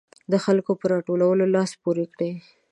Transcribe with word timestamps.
د 0.31 0.33
خلکو 0.45 0.71
په 0.79 0.85
راټولولو 0.93 1.43
لاس 1.55 1.71
پورې 1.83 2.05
کړي. 2.13 2.31